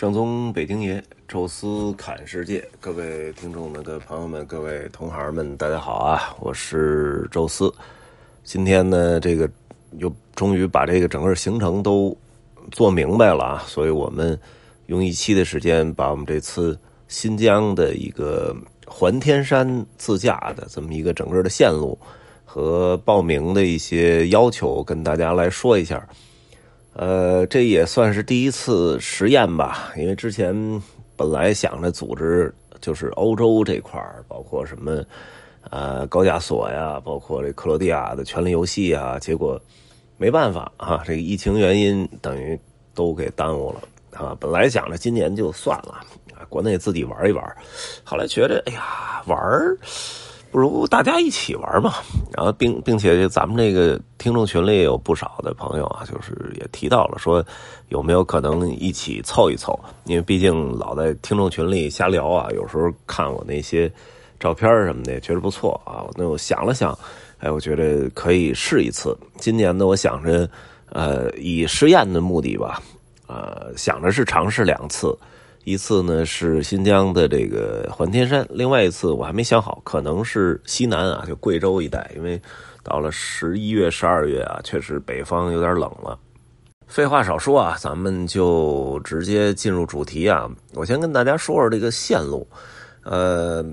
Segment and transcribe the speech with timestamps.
[0.00, 6.34] 正宗北京爷，宙斯侃世界，各位听众们、各位朋友们、各位同行们，大家好啊！
[6.40, 7.70] 我是宙斯。
[8.42, 9.46] 今天呢，这个
[9.98, 12.16] 又终于把这个整个行程都
[12.72, 13.62] 做明白了啊！
[13.66, 14.40] 所以我们
[14.86, 18.56] 用一期的时间，把我们这次新疆的一个
[18.86, 21.98] 环天山自驾的这么一个整个的线路
[22.46, 26.08] 和报名的一些要求，跟大家来说一下。
[26.92, 30.82] 呃，这也算是第一次实验吧，因为之前
[31.16, 35.02] 本来想着组织就是欧洲这块儿，包括什么
[35.70, 39.58] 呃高加索呀，包括这克罗地亚的权力游戏啊，结果
[40.18, 42.58] 没办法啊，这个疫情原因等于
[42.94, 43.80] 都给耽误了
[44.18, 44.36] 啊。
[44.40, 46.04] 本来想着今年就算了，
[46.48, 47.56] 国内自己玩一玩，
[48.02, 49.78] 后来觉得哎呀玩儿。
[50.50, 51.94] 不如大家一起玩嘛，
[52.36, 57.44] 然后并并且咱们这个听众群里有不少的朋友啊，就是也提到了说
[57.88, 63.90] 有没有可能一起凑一凑，因为毕竟老在听众群里瞎聊啊，有时候看我那些
[64.40, 66.98] 照片什么的也觉得不错啊，那我想了想，
[67.38, 69.16] 哎，我觉得可以试一次。
[69.36, 70.50] 今年呢，我想着
[70.90, 72.82] 呃以试验的目的吧，
[73.28, 75.16] 呃想着是尝试两次。
[75.64, 82.40] 一次呢是新疆的这个环天山，另外一次我还没想好，可能是西南啊，就贵州一带，因为
[82.82, 86.18] 到了十一月、十二月啊，确实北方有点冷了。
[86.86, 90.50] 废话少说啊，咱们就直接进入主题啊。
[90.74, 92.44] 我先跟大家说说这个线路。
[93.04, 93.64] 呃，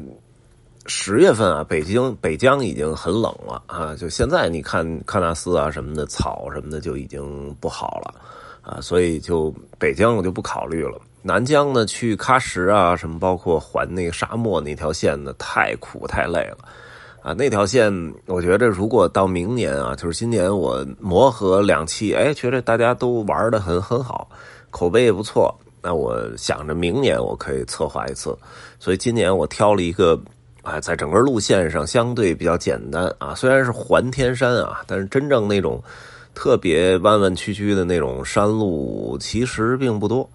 [0.85, 8.13] 十月份啊，北京北疆已经很冷了啊，就现在你看喀纳斯啊什么的草什么的就已经不好了
[8.61, 11.01] 啊，所以就北疆我就不考虑了。
[11.27, 16.59] 南疆呢，去喀什啊，什么包括环那个沙漠那条线呢，太苦太累了，
[17.21, 17.91] 啊，那条线
[18.27, 24.29] 我觉得如果到明年啊，就是今年我磨合两期，哎，觉得大家都玩的很很好，
[24.71, 28.33] 口碑也不错，那我想着明年我可以策划一次，
[28.79, 30.17] 所以今年我挑了一个，
[30.63, 35.83] 啊，在整个路线上相对比较简单啊，虽然是环天山啊，但是真正那种
[36.33, 40.29] 特别弯弯曲曲的那种山路其实并不多。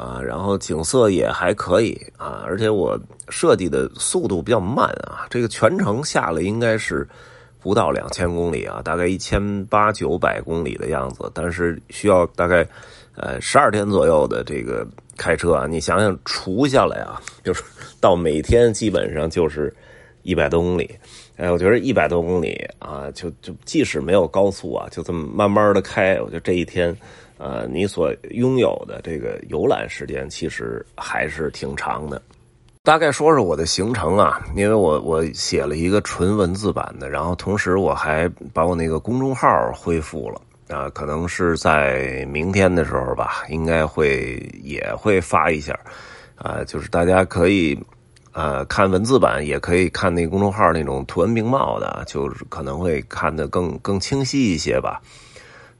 [0.00, 7.06] 啊，然后景色也还可以啊，而且我设计的速度比较慢啊，这个全程下来应该是
[7.60, 12.66] 不到两千公里啊，大概一千八九百公里的样子，但是需要大概
[13.14, 14.86] 呃十二天左右的这个
[15.18, 17.62] 开车啊，你想想除下来啊， 就是
[18.00, 19.70] 到每天基本上就是
[20.22, 20.90] 一百多公里，
[21.36, 26.96] 哎，我觉得一百多公里啊，就就即使没有高速啊，就这么慢慢的开，我觉得这一天。
[27.40, 32.20] 呃，你所拥有的这个游览时间其实还是挺长的。
[32.82, 45.78] 大概说说我的行程啊，因为我我写了一个纯文字版的，然后同时我还把我那个公众号恢复了啊，可能是在明天的时候吧，应该会也会发一下
[46.36, 47.78] 啊，就是大家可以
[48.32, 55.00] 呃看文字版，也可以看那公众号那种图文并茂的，就是可能会看得更更清晰一些吧。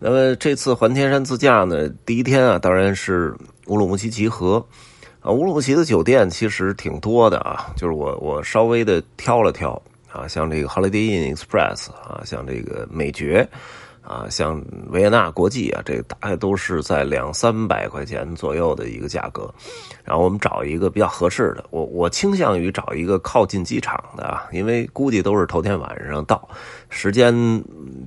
[0.03, 4.65] 那么这次环天山自驾呢，第一天啊，当然是乌鲁木齐集合
[5.21, 5.31] 啊。
[5.31, 13.47] 乌鲁木齐的酒店其实挺多的啊，就是我我稍微的挑了挑啊，像这个 Holiday Inn Express 啊，像这个美爵
[14.01, 19.53] 啊，像维也纳国际啊，这个大概都是在两三百块钱左右的一个价格。
[20.03, 26.49] 然后我们找一个比较合适的，我我倾向于找一个靠近机场的啊，因为估计都是头天晚上到，
[26.89, 27.35] 时间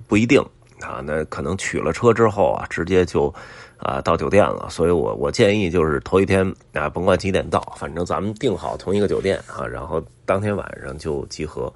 [0.08, 0.44] 不一定。
[0.84, 3.34] 啊，那可能取了车之后啊，直接就
[3.78, 4.68] 啊到酒店了。
[4.70, 11.72] 所以我我建议就是头一天啊，甭管几点到，反正咱们定好同一个酒店啊，然后当天晚上就集合。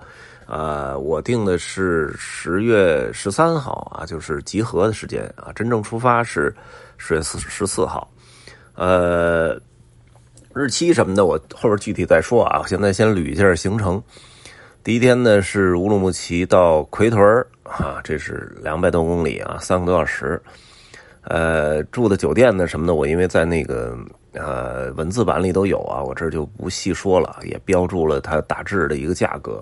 [0.46, 6.56] 啊，我定的是十月十三号啊，就是集合的时间啊，真正出发是
[6.96, 8.10] 十月四十四号。
[8.74, 9.60] 呃，
[10.54, 14.02] 日期什么的我后边具体再说啊，现在先捋一下行程。
[14.88, 17.22] 第一天呢是乌鲁木齐到奎屯
[17.64, 20.42] 啊，这是两百多公里啊，三个多小时。
[21.24, 23.98] 呃，住的酒店呢什么的，我因为在那个
[24.32, 29.62] 呃文字版里都有啊，我这就不细说了，也标注了它大致的一个价格。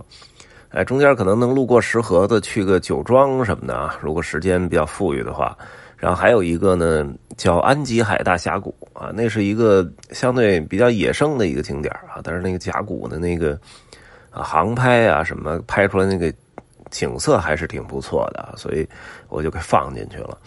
[0.69, 5.57] 哎，中间可能能路过石河子，去个酒庄什么的啊，如果时间比较富裕的话。
[5.97, 13.59] 然后还有一个呢，叫安吉海大峡谷啊，那是一个相对比较野生的一个景点啊，但是那个峡谷的那个。
[14.35, 16.31] 啊，航拍啊，什么拍出来那个
[16.91, 18.85] 景色还是挺不错的，所以
[19.29, 20.37] 我就给放进去了。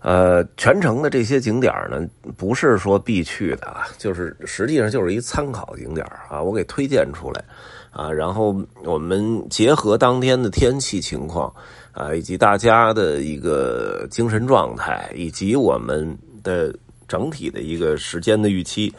[0.00, 2.06] 呃，全程的这些景点呢，
[2.36, 7.44] 不是说必去的，就是实际上就是一参考景点啊，我给推荐出来
[7.90, 11.52] 啊，然后我们结合当天的天气情况
[11.92, 16.72] 啊，以及大家的一个精神状态，以及我们的
[17.08, 18.94] 整体的一个时间的预期，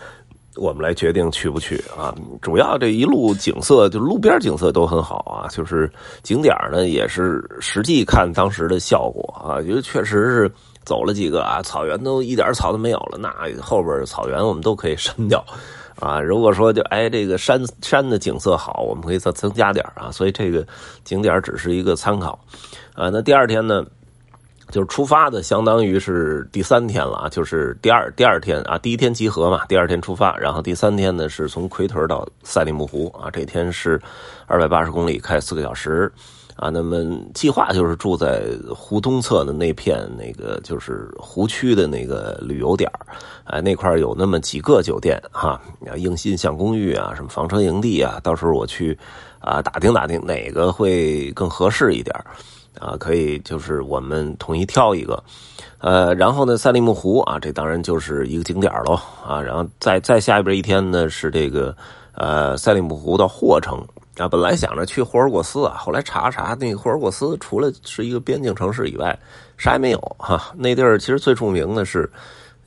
[0.58, 2.14] 我们来决定去不去啊。
[2.42, 5.92] 主要这一路景色，就路边景色都很好啊，就是
[6.24, 10.52] 景点呢也是实际看当时的效果啊，觉得确实是
[10.84, 13.30] 走了几个啊，草原都一点草都没有了，那
[13.62, 15.44] 后边草原我们都可以删掉
[16.00, 16.20] 啊。
[16.22, 20.12] 如果说就哎这个山山的景色好，我们可以再增加点啊。
[20.12, 20.66] 所以这个
[21.04, 22.40] 景点只是一个参考
[22.94, 23.10] 啊。
[23.10, 23.86] 那第二天呢？
[24.70, 34.00] 就是出发的，相当于是第三天了啊，就是第二第二天啊，第一天集合嘛，第二天出发，然后第三天呢是从奎屯到赛里木湖啊，这天是
[34.46, 36.12] 二百八十公里，开四个小时
[36.58, 36.70] 啊。
[36.70, 36.98] 那么
[37.34, 38.44] 计划就是住在
[38.76, 42.92] 湖东侧的那片那个就是湖区的那个旅游点
[43.46, 45.62] 哎，那块有那么几个酒店哈，
[45.96, 48.98] 映新巷公寓啊，什么房车营地啊，到时候我去
[49.40, 52.14] 啊打听打听哪个会更合适一点。
[52.80, 55.24] 啊，可以，就是我们统一挑一个，
[55.80, 61.76] 呃，然后呢，赛利木湖啊，这当然就是一个景点喽啊，然后再再下边一天呢是这个
[62.14, 63.84] 呃赛利木湖到霍城
[64.18, 69.18] 啊，本来想着去霍尔果斯啊，后来查查那个霍尔果斯除了是一个边境城市以外，
[69.58, 72.10] 啥也没有哈，那地儿其实最著名的是。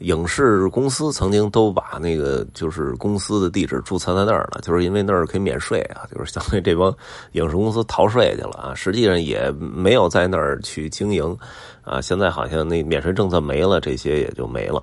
[0.00, 6.94] 影视公司曾经都把那个就是公司的地址注册在那儿了，就是因为那儿可以免税啊，就是相当于这帮
[7.32, 8.74] 影视公司逃税去了啊。
[8.74, 11.36] 实际上也没有在那儿去经营
[11.82, 12.00] 啊。
[12.00, 14.82] 现在好像那免税政策没了，这些也就没了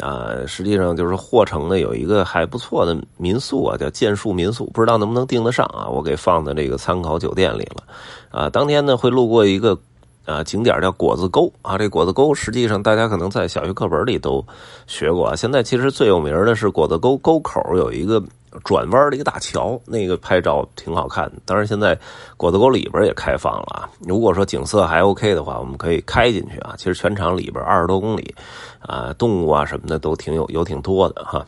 [0.00, 0.36] 啊。
[0.46, 5.88] 实际上就是霍城呢有一个还不错的民宿啊，叫建树民宿，不知道能不能订得上啊？
[5.88, 7.84] 我给放在这个参考酒店里了
[8.30, 8.50] 啊。
[8.50, 9.78] 当天呢会路过一个。
[10.24, 14.44] 啊，景点叫果子沟啊，这果子沟实际上大家可能在小学课本里都
[14.86, 15.36] 学过啊。
[15.36, 18.22] 现在其实最有名的是果子沟沟口有一个
[18.64, 21.32] 转弯的一个大桥，那个拍照挺好看的。
[21.44, 21.98] 当然，现在
[22.36, 23.88] 果子沟里边也开放了啊。
[24.00, 26.74] 如果说景色还 OK 的话，我们可以开进去啊。
[26.76, 28.34] 其实全场里边二十多公里
[28.80, 31.44] 啊，动物啊什么的都挺有有挺多的哈。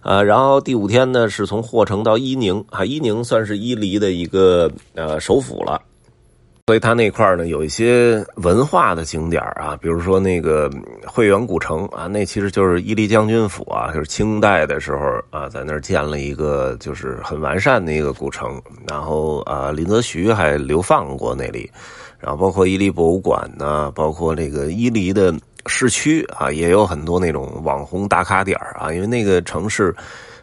[0.00, 5.82] 呃，然后第五天呢，是从霍城到伊宁啊，伊宁算是伊犁的一个呃首府了。
[6.68, 10.70] 所以它那块呢，有一些文化的景点啊，比如说那个
[11.06, 14.98] 汇源古城啊，那其实就是伊犁将军府啊，就是清代的时候
[15.30, 18.60] 啊，在那儿建了一个就是很完善的一个古城。
[18.86, 21.70] 然后啊，林则徐还流放过那里，
[22.18, 25.32] 然后包括伊犁博物馆呢，包括这个伊犁的
[25.64, 29.96] 市区啊，也有很多那种网红打卡点啊，因为那个城市。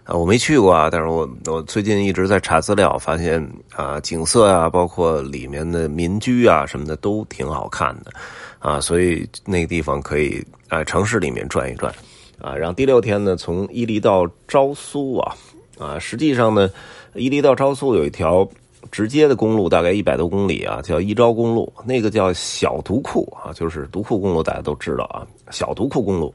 [0.05, 3.43] 啊，我没去过啊，但是我我最近一直在查资料，发现
[3.75, 8.11] 啊，景色啊，包括里面的民居啊什么的都挺好看的，
[8.59, 11.91] 啊，所以那个地方可以啊，城市里面转一转，
[12.39, 15.35] 啊，然后第六天呢，从伊犁到昭苏啊，
[15.79, 16.69] 啊，实际上呢，
[17.15, 18.47] 伊犁到昭苏有一条。
[18.91, 25.25] 直接的公路大概一百多公里啊，叫伊昭公路，那个叫小独库啊，就是独库公路，大家都知道啊。
[25.49, 26.31] 小独库公路，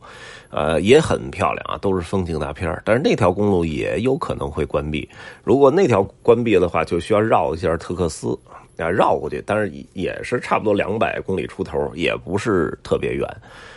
[0.51, 5.09] 呃，也很漂亮啊，都是风景大片但是那条公路也有可能会关闭。
[5.45, 8.39] 如果那条关闭的话，就需要绕一下特克斯
[8.77, 13.27] 啊，绕过去，但是也是差不多两百公里出头，也不是特别远。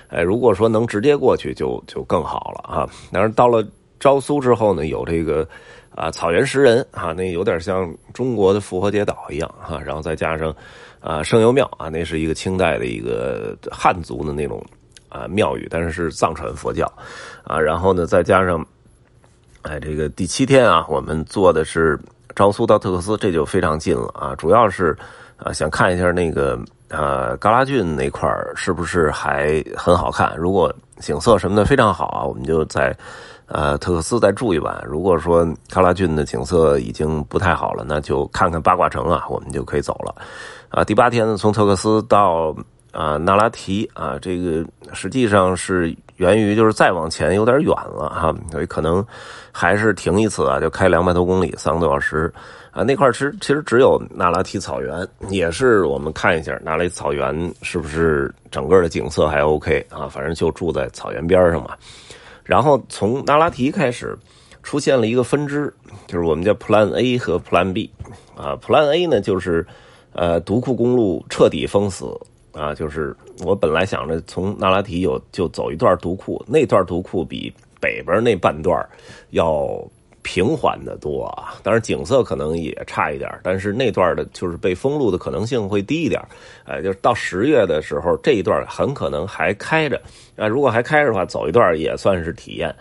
[0.08, 2.90] 哎，如果说能直接过去，就就更好了啊。
[3.12, 3.66] 但是到了
[4.00, 5.48] 昭苏之后呢，有这个。
[5.96, 10.52] 啊，草原石人啊，那有点像中国的复活节岛一样哈，然后再加上
[11.00, 14.60] 啊圣游庙啊，那是一个清代的一个汉族的那种
[15.14, 16.92] 啊庙宇，但是是藏传佛教
[17.44, 18.66] 啊，然后呢再加上
[19.62, 22.00] 哎这个第七天啊，我们坐的是
[22.36, 24.98] 昭苏到特克斯，这就非常近了啊，主要是
[25.38, 26.60] 啊想看一下那个
[26.90, 32.98] 呃嘎拉峻那块是不是还很好看，如果景色什么的非常好啊，我们就在。
[33.48, 34.82] 呃，特克斯再住一晚。
[34.88, 40.16] 如果说喀拉峻的景色已经不太好了，那就看看八卦城啊，我们就可以走了。
[40.70, 42.56] 啊，第八天呢，从特克斯到
[42.94, 49.06] 啊那拉提啊，这个实际上是源于就是再往前有点远了哈，所以可能
[49.52, 52.32] 还是停一次啊，就开两百多公里，三个多小时
[52.72, 52.84] 啊。
[52.84, 60.08] 那块其实其实只有那拉提草原，也是我们看一下那拉提草原是不是整个的景色还 OK 啊？
[60.08, 61.76] 反正就住在草原边上嘛。
[62.44, 64.16] 然后从那拉提开始，
[64.62, 65.74] 出现了一个分支，
[66.08, 67.90] 就是我们叫 Plan A 和 Plan B，
[68.36, 69.66] 啊，Plan A 呢就是，
[70.12, 72.06] 呃，独库公路彻底封死，
[72.54, 78.88] 啊，就是我本来想着从那拉提有就走一段独库，那段独库比北边那半段
[79.32, 79.86] 要。
[80.26, 86.22] 平缓的多啊，当然景色可能也差一点，但是那段的就是被封路的可能性会低一点。
[86.64, 90.02] 哎，就是到十月的时候，这一段很可能还开着。
[90.38, 92.74] 啊，如果还开着的话，走一段也算是体验。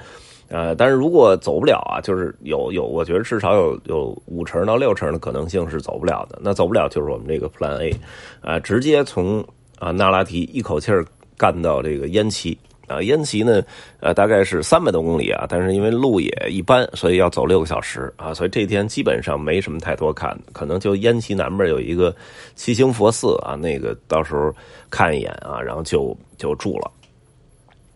[0.51, 6.39] 呃，但是如果走不了啊，就是有有，我觉得至少有有五成到六成的可能性是走不了的。
[6.41, 7.93] 那走不了就是我们这个 Plan A，
[8.41, 9.45] 啊，直接从
[9.83, 11.05] 啊那拉提一口气儿
[11.37, 12.57] 干到这个烟岐。
[12.89, 13.63] 啊，烟骑呢，
[14.01, 22.15] 呃，大概是三百多公里啊，但是因为路也一般，所以要走六个小时啊，所以这天基本上没什么太多看，可能就烟骑南边有一个
[22.55, 24.53] 七星佛寺啊，那个到时候
[24.91, 26.91] 看一眼啊，然后就就住了。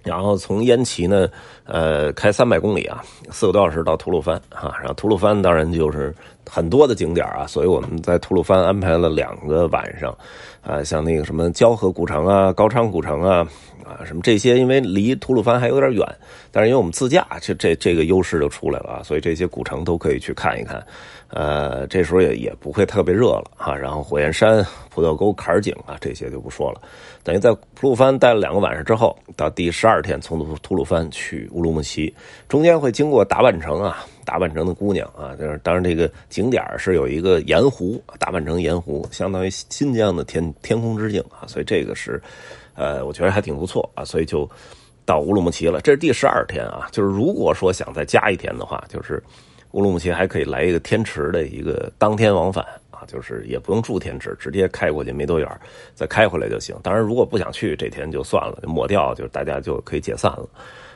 [0.03, 1.29] 然后从烟骑呢，
[1.65, 4.73] 呃，开三百公里啊，四个多小时到吐鲁番啊。
[4.79, 6.15] 然后吐鲁番当然就是
[6.51, 10.17] 很多的景点啊，所以我们在吐鲁番安排了两个晚上，
[10.63, 13.47] 啊，像那个什么交河古城啊、高昌古城啊，
[13.85, 16.07] 啊，什么这些，因为离吐鲁番还有点远，
[16.51, 20.85] 但是因为我们自驾，这这这个优势就出来了啊，所以这些古城都可以去看一看。
[21.29, 26.81] 呃，这时候也也不会特别热了哈，然后火焰山、葡萄沟坎景啊，这些就不说了。
[27.25, 32.15] 等于在吐鲁番待了两个晚上之后，到第十二天从吐鲁番去乌鲁木齐，
[32.49, 42.21] 中间会经过达坂城啊，大阪城的姑娘啊，就是当然这个景点是有一个盐湖，大阪城盐湖，相当于新疆的天天空之镜啊，所以这个是，
[42.75, 44.47] 呃，我觉得还挺不错啊，所以就
[45.07, 45.81] 到乌鲁木齐了。
[45.81, 49.23] 这是第十二天啊，就是如果说想再加一天的话，就是。
[49.73, 55.47] 乌鲁木齐还可以来一个天池的一个当天往返啊，就是也不用住天池，直接开过去没多远，
[55.93, 56.75] 再开回来就行。
[56.83, 60.49] 当然，如果不想去这天就算了，抹掉，就是大家就可以解散了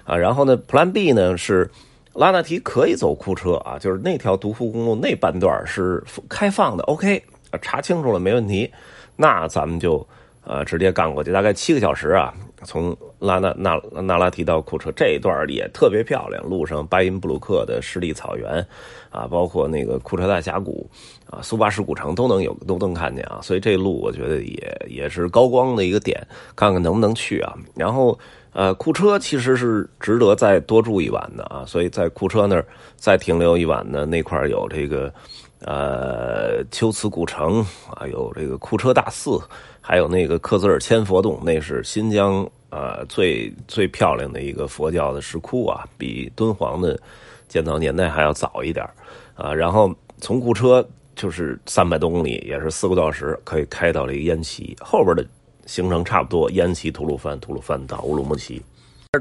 [0.05, 0.17] 啊。
[0.17, 1.71] 然后呢，Plan B 呢是
[2.15, 7.23] 拉纳提可以走库车啊，就是那条独库公路那半段是开放的，OK，
[7.63, 8.71] 查清楚了没问题，
[9.17, 10.07] 那咱们就。
[10.43, 18.67] 呃，直接干过去，大概七个小时啊，从拉纳纳纳拉提到库车这一段也特别漂亮，路上巴音布鲁克的湿地草原，
[19.11, 20.89] 啊，包括那个库车大峡谷，
[21.29, 26.27] 啊，苏巴什古城都能有都能看见啊，所以这路我觉得也也是高光的一个点，
[26.57, 27.55] 看看能不能去啊。
[27.77, 28.19] 然后
[28.53, 32.67] 呃，库车其实是值得再多住一晚的啊，所以在库车那儿
[32.97, 35.13] 再停留一晚呢，那块有这个
[35.61, 37.65] 呃秋瓷古城
[37.95, 39.41] 啊，有这个库车大寺。
[39.83, 47.01] 还有那个克孜尔千佛洞，那是新疆呃最最漂亮的一个佛教的石窟啊，比敦煌的
[47.49, 48.89] 建造年代还要早一点
[49.35, 49.53] 啊。
[49.53, 54.77] 然后从库车就是三百多公里，也是四个多小时，可以开到这个烟骑。
[54.81, 55.27] 后边的
[55.71, 58.61] 行程差不多，烟骑吐鲁番，吐鲁番到乌鲁木齐。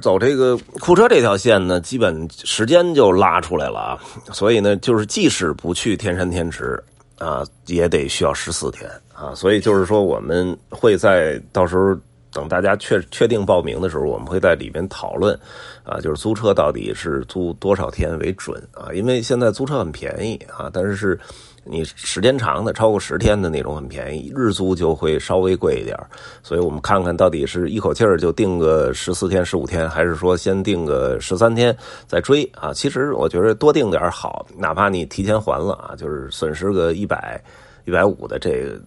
[0.01, 3.99] 走这个库车这条线呢，基本时间就拉出来了啊。
[4.33, 6.83] 所以呢，就是即使不去天山天池
[7.19, 8.89] 啊，也得需要十四天。
[9.13, 11.95] 啊，所以就是说，我们会在到时候
[12.33, 15.39] 等大家确确定报名的时候，我们会在里面讨论，
[15.83, 18.89] 啊，就是租车到底是租多少天为准啊？
[18.91, 21.19] 因为现在租车很便宜啊，但是
[21.63, 25.97] 你时间长的，超过十天的那种很便宜，日租就会稍微贵一点。
[26.41, 31.75] 所以我们看看到底是一口气儿就定个十四天、十五天，还是说先定个十三天
[32.07, 32.73] 再追啊？
[32.73, 37.41] 其实我觉得多定点好，哪怕你提前还了啊，就是损失个一百。
[37.89, 38.79] 一百五的这个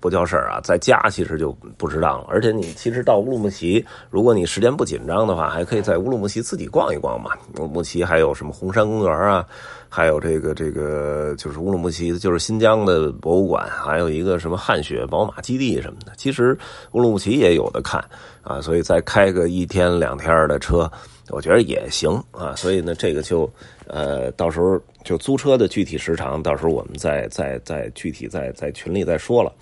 [0.00, 2.26] 不叫事儿啊，在家其实就不值当了。
[2.28, 7.30] 而且你其实到乌鲁木齐，如果你时间不紧张的话，还可以在乌鲁木齐自己逛一逛嘛。
[7.54, 9.46] 乌鲁木齐还有什么红山公园啊，
[9.88, 16.12] 还有这个这个就是乌鲁木齐就是新疆的博物馆，还有一个什么汗血宝马基地什么的。
[16.16, 16.58] 其实
[16.90, 18.04] 乌鲁木齐也有的看
[18.42, 20.90] 啊，所以再开个一天两天的车。
[21.30, 23.50] 我觉得也行啊，所以呢，这个就
[23.86, 29.52] 呃，到时候就租车的具体时长，到时候我们再再再具体在在群里再说了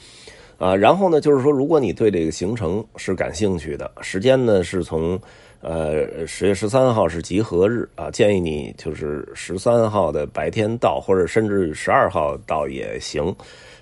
[0.58, 0.74] 啊。
[0.74, 5.18] 然后呢，就是说，如果你对这个行程是感兴趣的，时间呢是从
[5.60, 13.34] 呃十月十三号是集合日啊，建议你就是十三号的白天到，或者甚至十二号到也行。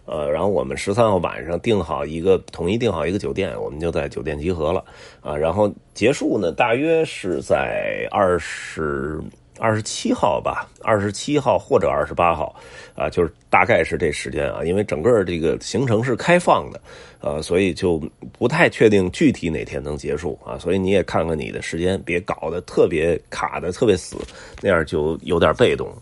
[0.06, 4.84] 呃，然后我们十三号晚上订好一个统一订好一个酒店，我们就在酒店集合了
[5.20, 5.36] 啊。
[5.36, 9.20] 然后结束呢，大约是在二十
[9.60, 12.54] 二十七号吧，二十七号或者二十八号
[12.96, 14.64] 啊，就是大概是这时间啊。
[14.64, 16.80] 因为整个这个行程是开放的，
[17.20, 18.02] 呃，所以就
[18.32, 20.56] 不太确定具体哪天能结束啊。
[20.58, 24.16] 所以你也看看你的时间，别搞得特别卡的特别死，
[24.62, 25.94] 那样就有点被动。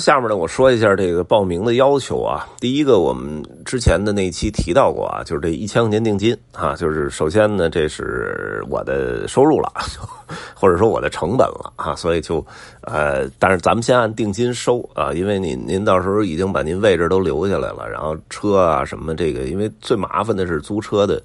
[0.00, 2.48] 下面呢，我说一下这个报名的要求啊。
[2.58, 9.70] 第一个，我们之前的那期提到过啊，就是这一千块钱定金啊，就是首先呢，这是我的收入了，
[10.56, 12.44] 或者说我的成本了啊，所以就
[12.84, 21.22] 呃，但是咱们先按定金收啊，因为您您到时候已经把您位置都留下来了，然后车啊什么这个，因为最麻烦的是租车的。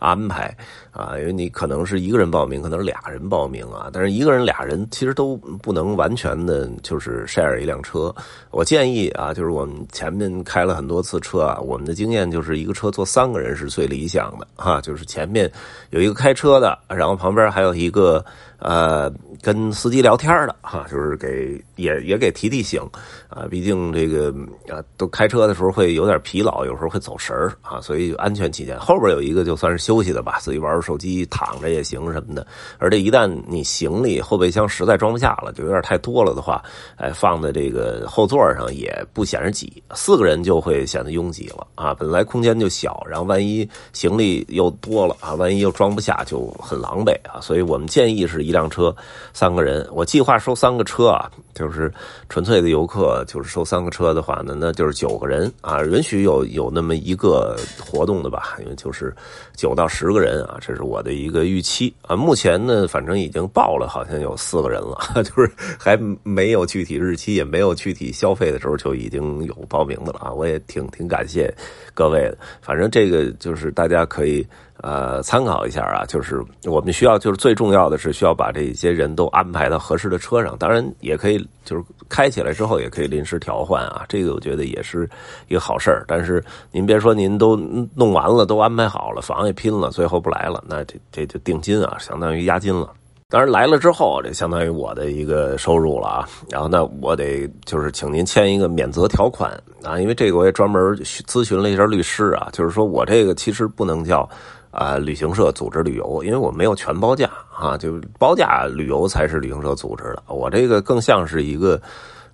[0.00, 0.56] 安排
[0.92, 3.88] 啊，因为你可能是一个人报名，可能是俩人报名啊。
[3.92, 8.14] 但是一个人、俩人其实都不能完全的，就是 share 一辆车。
[8.50, 14.80] 我建议啊，就是我们前面开了很多次车啊，我们的经验就是一个车坐三个人是最理想的哈。
[14.80, 15.50] 就是前面
[15.90, 18.24] 有一个开车的，然后旁边还有一个
[18.60, 19.10] 呃，
[19.42, 22.80] 跟司机聊天的哈，就是给也也给提提醒
[23.28, 24.30] 啊，毕竟这个
[24.68, 32.46] 啊，都开车的时候会有点疲劳，有时候会走神啊，所以安全起见，后边有一个就算是休息的吧，自己玩玩手机、躺着也行什么的。
[32.78, 36.62] 而这一旦你行李后备箱实在装不下了，就有点太多了的话，
[36.96, 41.94] 哎，放在这个后座上也不显得挤，四个人就会显得拥挤了啊。
[41.94, 47.40] 本来空间就小，然后万一行李又多了啊，万一又装不下，就很狼狈啊。
[47.40, 48.94] 所以我们建议是一辆车
[49.32, 51.92] 三个人，我计划收三个车啊，就是
[52.28, 59.14] 纯粹的游客，就是收三个车的话呢，那就是九个人啊，允许有有那么一个活动的吧，因为就是
[59.54, 62.16] 九到十个人啊，这是我的一个预期啊。
[62.16, 70.32] 目前呢，反正已经报了，好像有四个人了， 就是还没有具体日期，也没有具体消费的时候就已经有报名的了啊。
[70.32, 71.54] 我也挺挺感谢
[71.94, 74.44] 各位的，反正这个就是大家可以。
[74.82, 80.56] 呃，参考一下啊，就是我们需要，就是最重要的是需要把这些人都安排到合适的车上。
[80.56, 85.08] 当然，也可以就是开起来之后也可以临时调换啊，这个我觉得也是
[85.48, 86.04] 一个好事儿。
[86.08, 86.42] 但是
[86.72, 87.54] 您别说您都
[87.94, 92.90] 弄完了，都安排好了，房也拼了，最后不来了，那这这就定金啊，相当于押金了。
[93.28, 96.28] 当然来了之后，这相当于我的一个收入了啊。
[96.50, 99.52] 然后那我得就是请您签一个免责条款
[99.84, 100.82] 啊，因为这个我也专门
[101.28, 104.28] 咨询了一下律师啊，就是说我这个其实不能叫。
[104.70, 110.22] 啊，旅行社组织旅游，因为我没有全包价啊，就包价旅游才是旅行社组织的。
[110.28, 111.80] 我这个更像是一个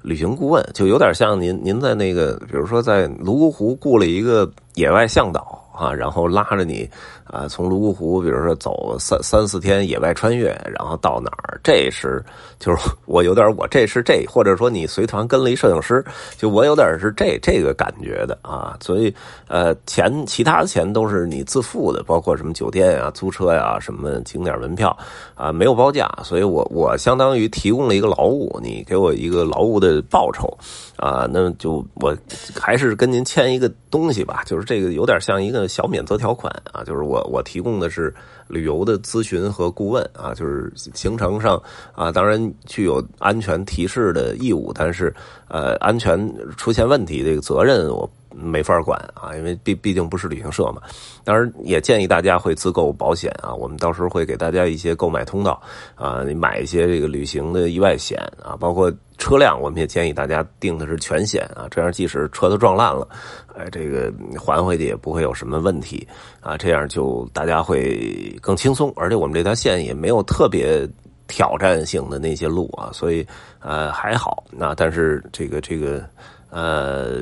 [0.03, 6.89] 旅行顾问，就有点像您，您在那个，比如说在泸沽湖雇了一个野外向导啊，然后拉着你。
[7.29, 11.59] 啊，从泸沽湖，比如说走三三四天野外穿越，然后到哪儿？
[11.61, 12.25] 这是
[12.61, 16.05] 就是我有点我这是这，或者说你随团跟了一摄影师，
[16.39, 18.79] 就我有点是这这个感觉的啊。
[18.81, 19.13] 所以
[19.49, 24.97] 呃，钱其他的钱都是你自付的，包括什么酒店呀、租车呀、什么景点门票
[25.35, 26.09] 啊，没有包价。
[26.23, 30.57] 所以我我相当于提供了一个劳务，你给我一个劳务的报酬
[30.97, 32.17] 啊，那就我
[32.55, 37.17] 还是跟您签一个东西吧，就是这个有点像一个小免责条款啊，就是我。
[37.27, 38.15] 我提供的是
[38.47, 41.61] 旅游的咨询和顾问啊，就是行程上
[41.93, 45.13] 啊，当然具有安全提示的义务，但是
[45.49, 46.17] 呃，安全
[46.57, 50.83] 出现问题这个责任我没法管啊，因为毕毕竟不是旅行社嘛。
[51.25, 55.61] 当然也建议大家会自购保险啊，我们到时候会给大家一些购买通道
[55.95, 58.93] 啊，你买一些这个旅行的意外险啊，包括。
[59.19, 63.09] 车辆，我们也建议大家订的是全险啊，这样即使车都撞烂了，
[63.57, 66.07] 哎，这个还回去也不会有什么问题
[66.43, 68.93] 啊，这样就大家会更轻松。
[68.95, 70.87] 而且我们这条线也没有特别
[71.29, 73.27] 挑战性的那些路啊，所以
[73.61, 74.45] 呃还好。
[74.51, 76.05] 那但是这个这个
[76.51, 77.13] 呃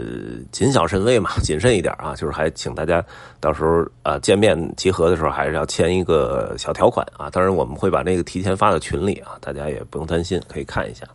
[0.52, 3.04] 谨小慎微嘛， 谨慎一点啊，就是还请大家
[3.40, 7.28] 到时候啊见面集合的时候还是要签一个小条款啊。
[7.30, 11.06] 当然我们会把那个提前发到群里啊，大家也不用担心，可以看一下。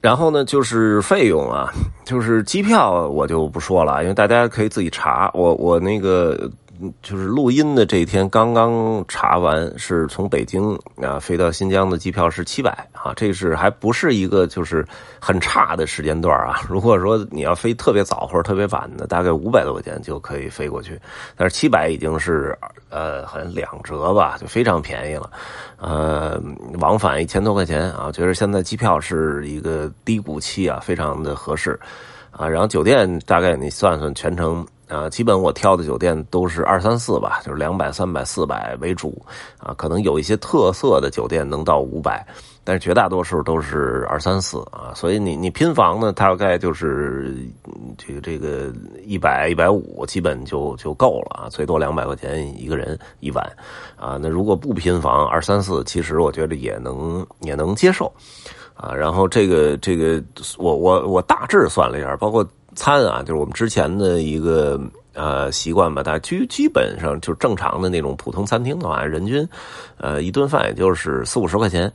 [0.00, 1.72] 然后呢，就是费用啊，
[2.04, 5.30] 就是机票我就不说了，因为大家可以自己查。
[5.34, 6.50] 我我那个。
[7.02, 14.84] 就是录音的这一天刚刚查完，是从北京啊飞到新疆的机票是七百啊，这是还不是一个就是
[15.20, 16.60] 很差的时间段啊。
[16.68, 21.00] 如果说你要飞特别早或者特别晚的，大概五百多块钱就可以飞过去，
[21.36, 22.58] 但是七百已经是
[22.90, 25.30] 呃好像两折吧，就非常便宜了。
[25.76, 26.42] 呃，
[26.80, 31.78] 往返一千多块钱啊，觉得现在机票是一个低谷期啊，非常的合适
[32.30, 32.48] 啊。
[32.48, 34.66] 然后酒店大概你算算全程。
[34.88, 39.20] 啊，基本我挑的酒店都是二三四吧，就是两百、三百、四百为主
[39.58, 39.72] 啊。
[39.78, 42.26] 可能有一些特色的酒店能到五百，
[42.62, 44.92] 但是绝大多数都是二三四啊。
[44.94, 47.34] 所以你你拼房呢，大概就是
[47.96, 48.70] 这个这个
[49.04, 51.48] 一百一百五，基本就就够了啊。
[51.48, 53.42] 最多两百块钱一个人一晚
[53.96, 54.18] 啊。
[54.20, 58.12] 那如果不拼房，二三四其实我觉得也能也能接受
[58.74, 58.92] 啊。
[58.94, 60.22] 然后这个这个
[60.58, 62.46] 我我我大致算了一下，包括。
[62.74, 64.80] 餐啊，就是我们之前的一个
[65.14, 69.48] 呃习惯吧，大家基基本上就是正常的那种普通餐厅的话，人均
[69.96, 71.90] 呃一顿饭也就是四五十块钱，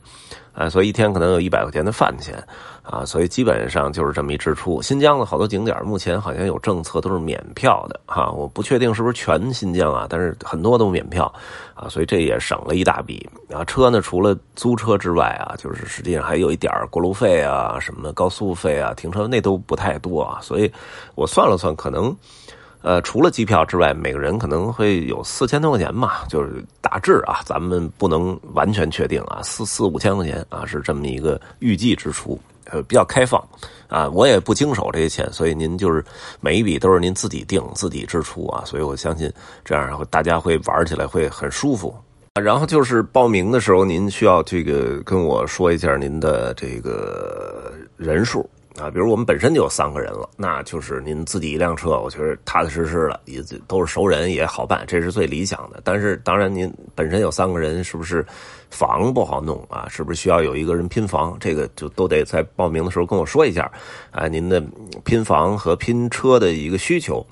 [0.52, 2.42] 啊，所以一天可能有一百块钱的饭钱。
[2.82, 4.82] 啊，所以基本上就是这么一支出。
[4.82, 8.32] 新疆的好多景点目前好像有政策，都是免票的哈。
[8.32, 11.32] 我不确定是不是全新疆啊，但是很多都免票
[11.74, 13.24] 啊，所以这也省了一大笔。
[13.54, 20.40] 啊，车呢，除了租车之外啊，就是实际上还有一点过路费啊、什么高速费啊、停车那都不太多啊。
[20.42, 20.72] 所以
[21.14, 22.16] 我算了算，可能
[22.82, 32.40] 呃，除了机票之外，每个人可能会有四千多块钱吧，就是大致啊，咱们不能完全确定啊，四四五千块钱啊，是这么一个预计支出。
[32.72, 33.42] 呃，比较开放，
[33.88, 36.04] 啊，我也不经手这些钱，所以您就是
[36.40, 39.32] 每一笔都是您自己定、自己支出啊，所以我相信
[39.64, 41.92] 这样大家会玩起来会很舒服。
[42.40, 48.48] 然后就是报名的时候，您需要这个跟我说一下您的这个人数。
[48.78, 55.80] 啊，比如我们本身就有三个人了，那就是您自己一辆车，我觉得踏踏实实的，也都是熟人，也好办，这是最理想的。
[55.82, 58.24] 但是当然，您本身有三个人，是不是
[58.70, 59.86] 房不好弄啊？
[59.88, 61.36] 是不是需要有一个人拼房？
[61.40, 63.70] 这个就都得在报名的时候跟我说一下，
[64.12, 64.62] 啊，您的
[65.04, 67.26] 拼房和拼车的一个需求。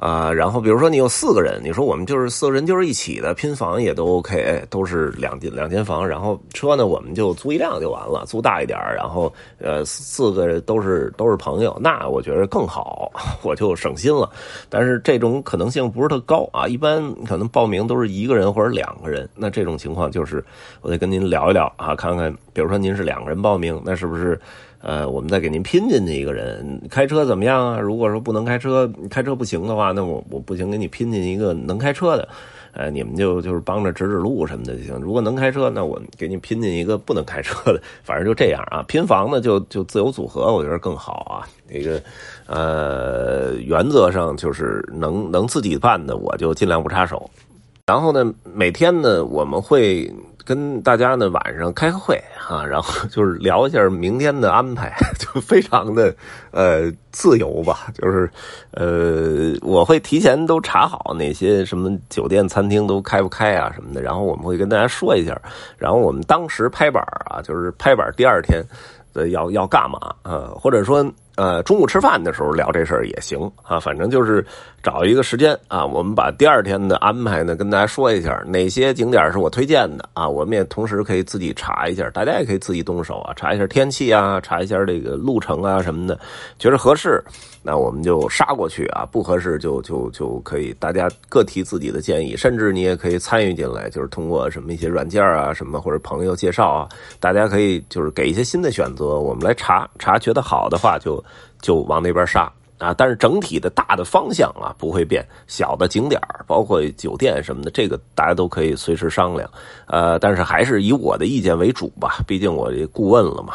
[0.00, 14.30] 啊，然后比如说你有四个人，你说我们就是四个人就是一起的拼房也都 OK，都是两间两间房，然后车呢我们就租一辆就完了，租大一点然后呃四个都是都是朋友，那我觉得更好，我就省心了。
[14.70, 20.42] 但是这种可能性不是特高啊，一般可能报名都是一个人或者两个人，那这种情况就是
[20.80, 24.40] 我得跟您聊一聊啊，看看比如说您是两个人报名，那是不是？
[24.82, 27.78] 呃，我们再给您拼进去一个人，开车怎么样啊？
[27.78, 32.26] 如果说不能开车，开车不行的话，那我我不行，给你拼进一个能开车的，
[32.72, 34.98] 呃，你们就就是帮着指指路什么的就行。
[34.98, 38.82] 如果能开车，那我给你拼进一个不能开车的，反正就这样啊。
[38.88, 41.46] 拼房呢，就就自由组合，我觉得更好啊。
[41.70, 42.02] 这个
[42.46, 47.30] 呃，原则上就是能能自己办的，我就尽量不插手。
[47.86, 50.10] 然后呢，每天呢，我们会。
[50.44, 52.16] 跟大家呢晚上开个会
[52.48, 56.14] 啊， 然后就是聊一下明天的安排， 就非常的
[56.50, 57.88] 呃自由吧。
[57.94, 58.30] 就是
[58.72, 65.40] 呃，我会提前都查好哪些什么酒店、餐厅都开不开啊什么的，然后我们会跟大家说一下，
[65.78, 68.62] 然后我们当时拍板啊，就是拍板第二天
[69.14, 71.04] 呃要要干嘛啊，或者说。
[71.40, 74.44] 呃，中午吃饭的时候聊这事儿也行啊，反正就是
[74.82, 86.20] 找一个时间啊，我们把第二天的安排呢跟大家说一下，哪些景点是我推荐的啊，我们也同时可以自己查一下，大家也可以自己动手啊，查一下天气啊，查一下这个路程啊什么的，
[86.58, 87.24] 觉得合适，
[87.62, 101.24] 那我们就杀过去啊，不合适就就就可以大家各提自己的建议，甚至你也可以参与进来，就是通过什么一些软件啊什么或者朋友介绍啊，大家可以就是给一些新的选择，我们来查查，觉得好的话就。
[101.60, 102.94] 就往那边杀啊！
[102.96, 109.50] 但是整体的大的方向啊不会变，小的景点包括酒店什么的，这个大家都可以随时商量。
[109.86, 113.54] 呃，但是还是以我的意见为主吧，毕竟我这顾问了嘛。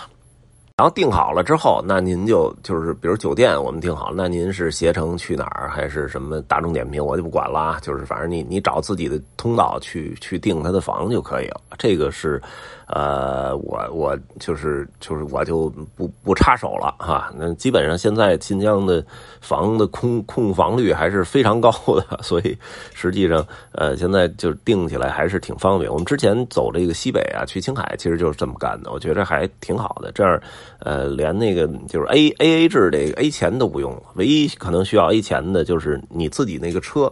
[0.78, 11.62] 然后定好了之后，那您就就是比如酒店我们定好，那您是携程去哪儿还是什么大众点评，我就不管了，就是反正你你找自己的通道去去订他的房就可以了。
[11.80, 12.40] 这个是。
[12.88, 17.34] 呃，我我就是就是我就不不插手了哈。
[17.36, 19.04] 那基本上现在新疆的
[19.42, 22.56] 房的空空房率还是非常高的， 所以
[22.94, 25.92] 实际上呃现在就定起来还是挺方便。
[25.92, 30.12] 我们之前走这个西北啊，去青海其实就是这么干的，我觉得还挺好的。
[30.12, 30.40] 这样
[30.80, 37.12] 呃连那个就是 A A A 制这个 A 钱都不用，唯一可能需要 A 钱的就是你自己那个车。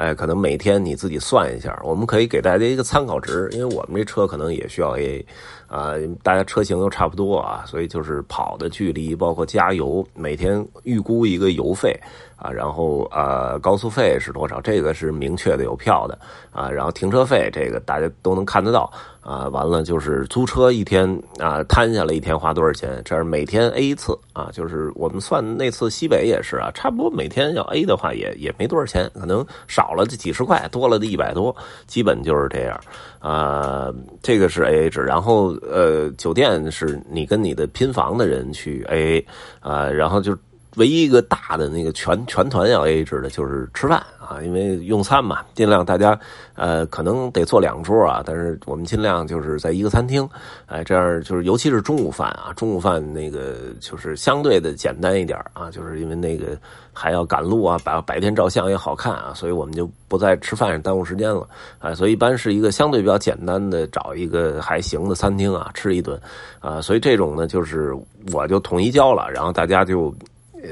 [0.00, 5.22] 哎，可能每天你自己算一下，我们可以给大家一个参考值，因为我们这车可能也需要 AA，
[5.70, 11.98] 啊，大家车型都差不多啊，所以就是跑的距离，包括加油，每天预估一个油费。
[12.40, 14.62] 啊，然后呃，高速费是多少？
[14.62, 16.18] 这个是明确的，有票的
[16.50, 16.70] 啊。
[16.70, 19.46] 然后停车费，这个大家都能看得到啊。
[19.48, 22.98] 完了就是租车一天啊，摊下来一天花多少钱？
[23.04, 24.48] 这是每天 A 一次啊。
[24.54, 31.54] 就是我们算那次西北也是啊，差不多每天要 A 的话也也没多少钱，可能少了这几十块，多了的一百多，
[31.86, 32.80] 基本就是这样
[33.18, 33.92] 啊。
[34.22, 39.24] 这个是 AA 制，然后呃，酒店是你跟你的拼房的人去 AA
[39.60, 40.36] 啊，然后就。
[40.76, 46.18] 唯一一个大的那个全全团要 A 制的，就是吃饭啊，因为用餐嘛，尽量大家
[46.54, 50.28] 呃可能得坐两桌啊，但是我们尽量就是在一个餐厅，
[50.66, 56.56] 哎，这样就是尤其是中午饭啊，中午饭那个就是相对的简单一点啊，就是因为那个
[56.92, 61.44] 还要赶路啊，白白天照相也好看啊，所以我们就不在吃饭耽误时间了
[61.80, 66.16] 啊，所以一般是一个相对比较简单的，找一个还行的餐厅啊吃一顿
[66.60, 67.92] 啊，所以这种呢就是
[68.32, 70.14] 我就统一交了，然后大家就。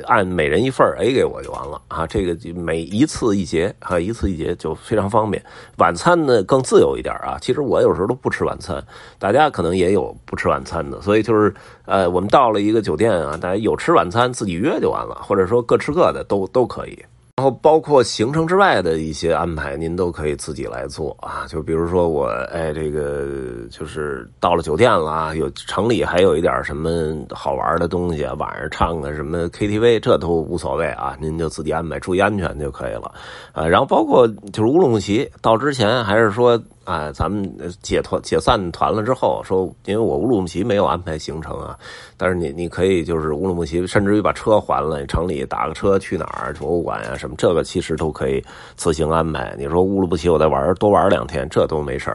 [0.07, 5.42] 按每人一份 A 给我就完了啊，这个每一次一节啊，一次一节就非常方便。
[5.77, 8.83] 晚餐呢更自由一点啊，其实我有时候都不吃晚餐，
[9.18, 11.55] 大家可能也有不吃晚餐的，所以就是
[11.87, 16.98] 呃，我们到了一个酒店啊，大家有吃晚餐自己约就完了，或者说各吃各的都都可以。
[17.38, 21.46] 然后包括行程之外的一些安排，您都可以自己来做啊。
[21.46, 23.29] 就比如说我，哎，这个
[23.70, 26.90] 就是到了酒店了啊，有城里还有一点什么
[27.31, 31.16] 好玩的东西，晚上唱个什么 KTV，这都无所谓啊。
[31.20, 33.12] 您就自己安排，注意安全就可以了
[33.53, 33.64] 啊。
[33.64, 36.61] 然后包括就是乌鲁木齐到之前，还是说。
[36.88, 37.46] 啊，咱们
[37.83, 41.79] 解团解散团了之后，说因为我乌鲁木齐没有安排行程啊，
[42.16, 48.42] 但是你你可以就是乌鲁木齐，甚至于把车还了，城里打个车去哪儿博物馆呀什么，这个其实都可以
[48.74, 49.55] 自行安排。
[49.59, 52.11] 你说乌鲁木齐我再玩多玩两天，这都没事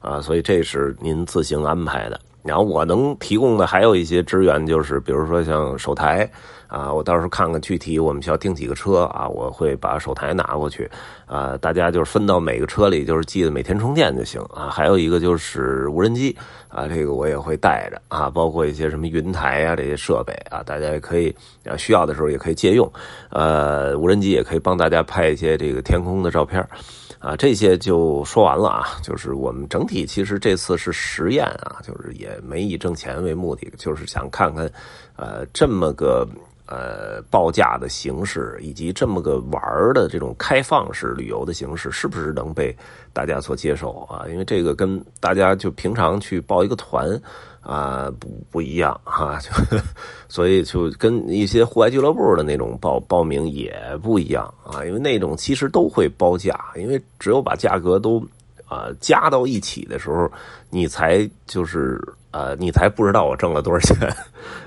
[0.00, 2.20] 啊，所以这是您自行安排的。
[2.42, 6.30] 然后我能提供的还有一些支援，就是比如说像手台。
[6.68, 10.88] 啊，我到时候看看具体我们需要订几个车啊，我会把手台拿过去，
[11.26, 14.68] 啊，大家就是分到每个车里，就是记得每天充电就行啊。
[14.68, 16.36] 还有一个就是无人机
[16.68, 22.90] 啊，这个我也会带着啊，包括一些什么云台啊这些设备啊，大家也可以啊需要的时候也可以借用，
[23.30, 26.62] 呃，无人机也可以帮大家拍一些这个天空的照片
[27.18, 34.70] 啊，这些就说完了啊，就是我们整体其实这次是实验啊，就是也没以挣钱为目的，就是想看看，
[35.18, 36.26] 呃，这么个。
[36.70, 42.76] 呃，报价的形式以及这么个玩儿的这种开放式旅游的形式，是不是能被
[43.10, 44.26] 大家所接受啊？
[44.28, 47.08] 因为这个跟大家就平常去报一个团
[47.62, 49.50] 啊不不一样哈，就
[50.28, 58.22] 所以就跟一些户外俱乐部的那种报报名也不一样啊，因为那种其实都会包价，因为只有把价格都
[58.66, 60.30] 啊加到一起的时候，
[60.70, 62.00] 你才就是。
[62.30, 63.96] 呃，你才不知道我挣了多少钱，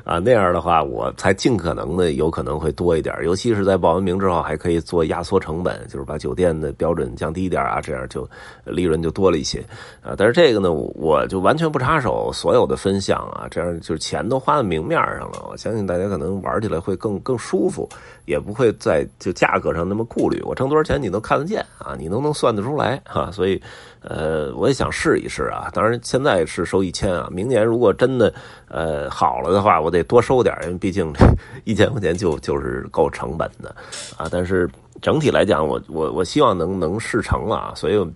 [0.04, 8.28] 啊，那样的话，我才尽可能的有可能会多一点，尤其是在报完名之后，还可以做压缩成本，就是把酒店的标准降低一点啊，这样就
[8.66, 9.64] 利润就多了一些，
[10.02, 17.88] 啊，但是这个呢，我就完全不插手所有的分项啊，这样就是钱都花在明面上了，我相信大家可能玩起来会更更舒服，
[18.26, 23.62] 也不会在就价格上那么顾虑，我挣多少钱你都看得见啊，你都能算得出来哈，所以。
[24.04, 25.70] 呃，我也想试一试啊。
[25.74, 27.30] 当然，现在是收一千啊。
[27.32, 28.34] 明年如果真的
[28.68, 31.24] 呃好了的话，我得多收点，因为毕竟这
[31.66, 33.70] 一千块钱就就是够成本的
[34.18, 34.28] 啊。
[34.32, 34.68] 但是
[35.04, 38.12] 整体来讲，我我我希望能能试成了，所以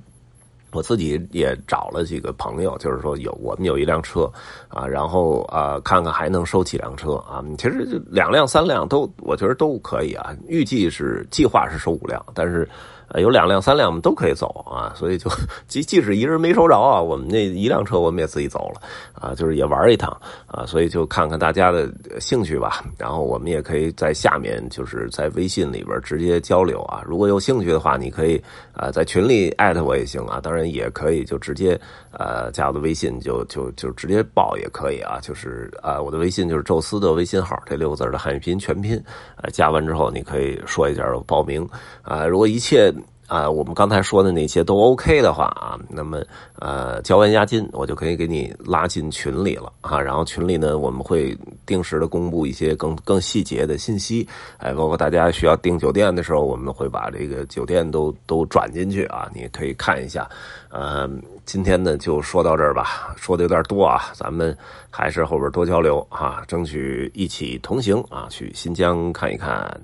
[0.71, 4.27] 我自己也找了几个朋友，就是说有我们有一辆车
[4.69, 7.45] 啊，然后啊看看还能收几辆车啊。
[7.59, 10.35] 其实两辆三辆都我觉得都可以啊。
[10.47, 12.67] 预计是计划是收五辆，但是。
[13.09, 15.29] 呃，有两辆、三辆，我们都可以走啊，所以就
[15.67, 18.81] 即即使一人没收着啊，我们那一辆车我们也自己走了
[19.13, 20.09] 啊，就是也玩一趟
[20.47, 21.87] 啊，所以就看看大家的
[22.19, 22.83] 兴趣吧。
[22.97, 28.41] 然后我们也可以在下面就是在微信里边直接交流啊，如果有兴趣的话，你可以
[28.73, 31.79] 啊在群里艾特我也行啊，当然也可以就直接
[32.11, 38.99] 呃加我的微信就就就直接报也可以啊，就是啊我的微信就是宙斯的微信号这六个字的汉语拼音全拼，
[39.37, 41.67] 呃加完之后你可以说一下报名
[42.01, 42.91] 啊，如果一切。
[43.27, 46.21] 啊，我们刚才说的那些都 OK 的话啊，那么
[46.59, 49.99] 呃，交完押金，我就可以给你拉进群里了啊。
[49.99, 51.35] 然后群里呢，我们会
[51.65, 60.29] 定时的公布一些更更细节的信息，哎，包括大家需要订酒店的时候，我们会把这个酒店都都转进去啊，你可以看一下。
[60.69, 61.09] 呃，
[61.45, 64.55] 今天呢就说到这儿吧，说的有点多啊，咱们
[64.91, 69.81] 还是后边多交流啊，争取一起同行啊，去新疆看一看。